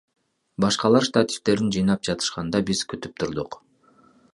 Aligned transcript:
Башкалар 0.65 1.07
штативдерин 1.09 1.69
жыйнап 1.77 2.09
жатышканда, 2.11 2.67
биз 2.71 2.85
күтүп 2.95 3.19
турдук. 3.23 3.65